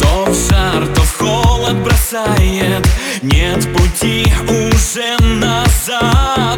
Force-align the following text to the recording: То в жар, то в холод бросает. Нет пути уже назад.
То 0.00 0.24
в 0.26 0.34
жар, 0.34 0.86
то 0.94 1.02
в 1.02 1.18
холод 1.18 1.76
бросает. 1.82 2.86
Нет 3.22 3.68
пути 3.74 4.32
уже 4.48 5.16
назад. 5.22 6.57